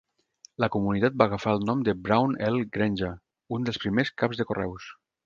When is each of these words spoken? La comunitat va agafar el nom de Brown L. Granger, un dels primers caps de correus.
La 0.63 0.67
comunitat 0.75 1.19
va 1.21 1.27
agafar 1.31 1.53
el 1.57 1.61
nom 1.69 1.83
de 1.87 1.95
Brown 2.07 2.33
L. 2.47 2.63
Granger, 2.79 3.11
un 3.59 3.69
dels 3.69 3.79
primers 3.85 4.11
caps 4.23 4.41
de 4.41 4.49
correus. 4.55 4.89